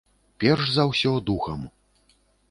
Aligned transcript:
Перш 0.43 0.69
за 0.77 0.85
ўсё, 0.91 1.11
духам. 1.27 1.61